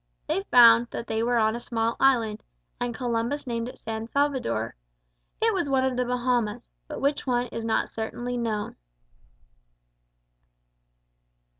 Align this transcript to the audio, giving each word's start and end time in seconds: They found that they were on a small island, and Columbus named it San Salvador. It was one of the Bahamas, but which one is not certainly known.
They 0.25 0.41
found 0.49 0.87
that 0.89 1.05
they 1.05 1.21
were 1.21 1.37
on 1.37 1.55
a 1.55 1.59
small 1.59 1.95
island, 1.99 2.41
and 2.79 2.95
Columbus 2.95 3.45
named 3.45 3.69
it 3.69 3.77
San 3.77 4.07
Salvador. 4.07 4.73
It 5.39 5.53
was 5.53 5.69
one 5.69 5.85
of 5.85 5.95
the 5.95 6.05
Bahamas, 6.05 6.71
but 6.87 6.99
which 7.01 7.27
one 7.27 7.45
is 7.51 7.63
not 7.63 7.87
certainly 7.87 8.35
known. 8.35 8.77